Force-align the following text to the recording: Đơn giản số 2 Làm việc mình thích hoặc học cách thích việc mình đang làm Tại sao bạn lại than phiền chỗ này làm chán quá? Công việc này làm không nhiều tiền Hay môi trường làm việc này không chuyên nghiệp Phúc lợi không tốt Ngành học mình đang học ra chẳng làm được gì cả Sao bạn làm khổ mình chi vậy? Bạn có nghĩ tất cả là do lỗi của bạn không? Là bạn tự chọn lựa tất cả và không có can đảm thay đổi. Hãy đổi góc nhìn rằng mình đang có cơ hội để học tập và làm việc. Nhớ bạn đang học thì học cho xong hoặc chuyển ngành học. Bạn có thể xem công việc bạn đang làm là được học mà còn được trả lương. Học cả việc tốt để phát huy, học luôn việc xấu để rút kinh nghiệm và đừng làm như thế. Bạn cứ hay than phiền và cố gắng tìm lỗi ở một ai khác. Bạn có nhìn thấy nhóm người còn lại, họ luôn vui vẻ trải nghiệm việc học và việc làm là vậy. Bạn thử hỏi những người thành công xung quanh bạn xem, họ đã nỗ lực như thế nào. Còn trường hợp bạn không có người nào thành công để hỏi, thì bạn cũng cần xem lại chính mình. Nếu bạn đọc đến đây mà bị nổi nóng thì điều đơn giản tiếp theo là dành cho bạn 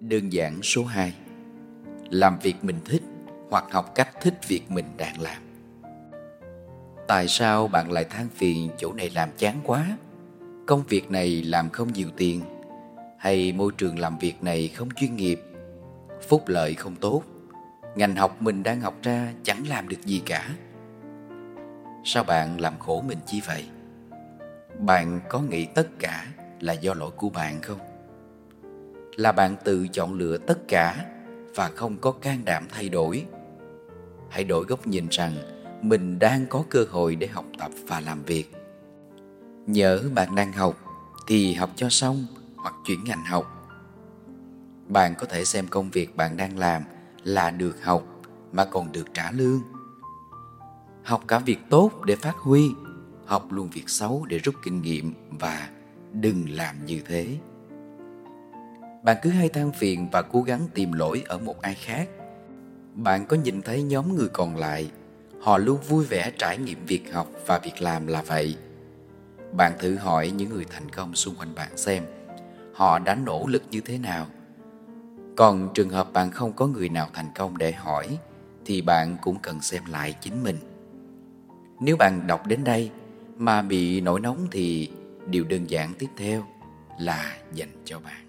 Đơn 0.00 0.32
giản 0.32 0.62
số 0.62 0.84
2 0.84 1.14
Làm 2.10 2.38
việc 2.38 2.56
mình 2.62 2.78
thích 2.84 3.02
hoặc 3.50 3.64
học 3.70 3.92
cách 3.94 4.08
thích 4.20 4.34
việc 4.48 4.70
mình 4.70 4.84
đang 4.96 5.20
làm 5.20 5.42
Tại 7.08 7.28
sao 7.28 7.68
bạn 7.68 7.92
lại 7.92 8.04
than 8.04 8.28
phiền 8.34 8.70
chỗ 8.78 8.92
này 8.92 9.10
làm 9.14 9.28
chán 9.36 9.60
quá? 9.64 9.96
Công 10.66 10.82
việc 10.88 11.10
này 11.10 11.42
làm 11.42 11.70
không 11.70 11.92
nhiều 11.92 12.08
tiền 12.16 12.42
Hay 13.18 13.52
môi 13.52 13.72
trường 13.78 13.98
làm 13.98 14.18
việc 14.18 14.42
này 14.42 14.68
không 14.68 14.88
chuyên 14.96 15.16
nghiệp 15.16 15.40
Phúc 16.28 16.48
lợi 16.48 16.74
không 16.74 16.96
tốt 16.96 17.22
Ngành 17.96 18.16
học 18.16 18.42
mình 18.42 18.62
đang 18.62 18.80
học 18.80 18.94
ra 19.02 19.32
chẳng 19.42 19.68
làm 19.68 19.88
được 19.88 20.02
gì 20.04 20.22
cả 20.26 20.48
Sao 22.04 22.24
bạn 22.24 22.60
làm 22.60 22.78
khổ 22.78 23.00
mình 23.00 23.18
chi 23.26 23.40
vậy? 23.46 23.64
Bạn 24.78 25.20
có 25.28 25.40
nghĩ 25.40 25.66
tất 25.74 25.88
cả 25.98 26.26
là 26.60 26.72
do 26.72 26.94
lỗi 26.94 27.10
của 27.16 27.30
bạn 27.30 27.62
không? 27.62 27.97
Là 29.18 29.32
bạn 29.32 29.56
tự 29.64 29.88
chọn 29.88 30.14
lựa 30.14 30.38
tất 30.38 30.68
cả 30.68 31.06
và 31.54 31.68
không 31.68 31.96
có 31.96 32.10
can 32.12 32.44
đảm 32.44 32.66
thay 32.70 32.88
đổi. 32.88 33.26
Hãy 34.30 34.44
đổi 34.44 34.64
góc 34.64 34.86
nhìn 34.86 35.06
rằng 35.10 35.36
mình 35.82 36.18
đang 36.18 36.46
có 36.46 36.64
cơ 36.70 36.84
hội 36.90 37.16
để 37.16 37.26
học 37.26 37.44
tập 37.58 37.70
và 37.86 38.00
làm 38.00 38.22
việc. 38.22 38.52
Nhớ 39.66 40.02
bạn 40.14 40.34
đang 40.34 40.52
học 40.52 40.78
thì 41.26 41.54
học 41.54 41.70
cho 41.76 41.88
xong 41.88 42.26
hoặc 42.56 42.74
chuyển 42.86 43.04
ngành 43.04 43.24
học. 43.24 43.68
Bạn 44.88 45.14
có 45.18 45.26
thể 45.26 45.44
xem 45.44 45.66
công 45.66 45.90
việc 45.90 46.16
bạn 46.16 46.36
đang 46.36 46.58
làm 46.58 46.82
là 47.24 47.50
được 47.50 47.84
học 47.84 48.04
mà 48.52 48.64
còn 48.64 48.92
được 48.92 49.14
trả 49.14 49.30
lương. 49.30 49.60
Học 51.04 51.24
cả 51.28 51.38
việc 51.38 51.58
tốt 51.70 51.92
để 52.04 52.16
phát 52.16 52.36
huy, 52.36 52.70
học 53.26 53.46
luôn 53.50 53.68
việc 53.72 53.88
xấu 53.88 54.26
để 54.28 54.38
rút 54.38 54.54
kinh 54.64 54.82
nghiệm 54.82 55.14
và 55.30 55.68
đừng 56.12 56.50
làm 56.50 56.86
như 56.86 57.00
thế. 57.06 57.38
Bạn 59.02 59.16
cứ 59.22 59.30
hay 59.30 59.48
than 59.48 59.72
phiền 59.72 60.08
và 60.12 60.22
cố 60.22 60.42
gắng 60.42 60.60
tìm 60.74 60.92
lỗi 60.92 61.22
ở 61.26 61.38
một 61.38 61.62
ai 61.62 61.74
khác. 61.74 62.08
Bạn 62.94 63.26
có 63.26 63.36
nhìn 63.36 63.62
thấy 63.62 63.82
nhóm 63.82 64.16
người 64.16 64.28
còn 64.28 64.56
lại, 64.56 64.90
họ 65.40 65.58
luôn 65.58 65.80
vui 65.88 66.04
vẻ 66.04 66.32
trải 66.38 66.58
nghiệm 66.58 66.86
việc 66.86 67.12
học 67.12 67.28
và 67.46 67.58
việc 67.58 67.82
làm 67.82 68.06
là 68.06 68.22
vậy. 68.22 68.56
Bạn 69.52 69.72
thử 69.78 69.94
hỏi 69.94 70.30
những 70.30 70.50
người 70.50 70.64
thành 70.70 70.88
công 70.88 71.14
xung 71.14 71.34
quanh 71.34 71.54
bạn 71.54 71.76
xem, 71.76 72.04
họ 72.74 72.98
đã 72.98 73.14
nỗ 73.14 73.46
lực 73.46 73.62
như 73.70 73.80
thế 73.80 73.98
nào. 73.98 74.26
Còn 75.36 75.68
trường 75.74 75.90
hợp 75.90 76.12
bạn 76.12 76.30
không 76.30 76.52
có 76.52 76.66
người 76.66 76.88
nào 76.88 77.08
thành 77.12 77.28
công 77.34 77.58
để 77.58 77.72
hỏi, 77.72 78.18
thì 78.64 78.82
bạn 78.82 79.16
cũng 79.22 79.38
cần 79.42 79.60
xem 79.60 79.82
lại 79.88 80.14
chính 80.20 80.42
mình. 80.42 80.56
Nếu 81.80 81.96
bạn 81.96 82.26
đọc 82.26 82.46
đến 82.46 82.64
đây 82.64 82.90
mà 83.36 83.62
bị 83.62 84.00
nổi 84.00 84.20
nóng 84.20 84.46
thì 84.50 84.90
điều 85.26 85.44
đơn 85.44 85.70
giản 85.70 85.92
tiếp 85.98 86.08
theo 86.16 86.44
là 86.98 87.36
dành 87.52 87.82
cho 87.84 88.00
bạn 88.00 88.27